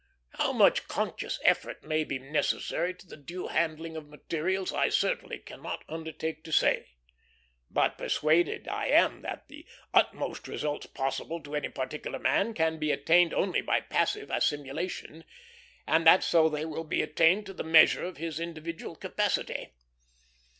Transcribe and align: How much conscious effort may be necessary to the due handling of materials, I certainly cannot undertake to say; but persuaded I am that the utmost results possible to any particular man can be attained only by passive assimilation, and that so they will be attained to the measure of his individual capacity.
How 0.31 0.51
much 0.51 0.87
conscious 0.87 1.39
effort 1.43 1.83
may 1.83 2.03
be 2.03 2.17
necessary 2.17 2.91
to 2.95 3.05
the 3.05 3.15
due 3.15 3.49
handling 3.49 3.95
of 3.95 4.09
materials, 4.09 4.73
I 4.73 4.89
certainly 4.89 5.37
cannot 5.37 5.83
undertake 5.87 6.43
to 6.45 6.51
say; 6.51 6.87
but 7.69 7.99
persuaded 7.99 8.67
I 8.67 8.87
am 8.87 9.21
that 9.21 9.47
the 9.47 9.63
utmost 9.93 10.47
results 10.47 10.87
possible 10.87 11.39
to 11.43 11.53
any 11.55 11.69
particular 11.69 12.17
man 12.17 12.55
can 12.55 12.79
be 12.79 12.89
attained 12.91 13.31
only 13.35 13.61
by 13.61 13.79
passive 13.79 14.31
assimilation, 14.31 15.23
and 15.85 16.07
that 16.07 16.23
so 16.23 16.49
they 16.49 16.65
will 16.65 16.83
be 16.83 17.03
attained 17.03 17.45
to 17.45 17.53
the 17.53 17.63
measure 17.63 18.03
of 18.03 18.17
his 18.17 18.39
individual 18.39 18.95
capacity. 18.95 19.69